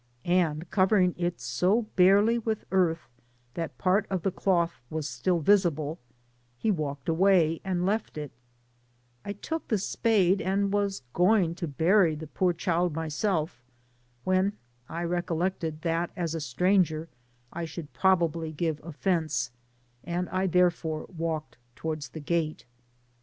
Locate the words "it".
1.15-1.39, 8.17-8.31